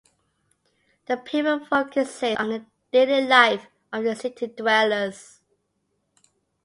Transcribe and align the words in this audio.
The 1.05 1.15
paper 1.15 1.63
focuses 1.63 2.35
on 2.37 2.49
the 2.49 2.65
daily 2.91 3.27
life 3.27 3.67
of 3.93 4.03
the 4.03 4.15
city 4.15 4.47
dwellers. 4.47 5.41